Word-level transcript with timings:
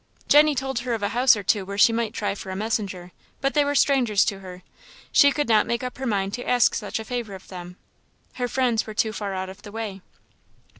Jenny 0.27 0.55
told 0.55 0.79
her 0.79 0.95
of 0.95 1.03
a 1.03 1.09
house 1.09 1.35
or 1.37 1.43
two 1.43 1.63
where 1.63 1.77
she 1.77 1.93
might 1.93 2.11
try 2.11 2.33
for 2.33 2.49
a 2.49 2.55
messenger; 2.55 3.11
but 3.39 3.53
they 3.53 3.63
were 3.63 3.75
strangers 3.75 4.25
to 4.25 4.39
her 4.39 4.63
she 5.11 5.31
could 5.31 5.47
not 5.47 5.67
make 5.67 5.83
up 5.83 5.99
her 5.99 6.07
mind 6.07 6.33
to 6.33 6.49
ask 6.49 6.73
such 6.73 6.97
a 6.97 7.05
favour 7.05 7.35
of 7.35 7.49
them. 7.49 7.77
Her 8.37 8.47
friends 8.47 8.87
were 8.87 8.95
too 8.95 9.13
far 9.13 9.35
out 9.35 9.47
of 9.47 9.61
the 9.61 9.71
way. 9.71 10.01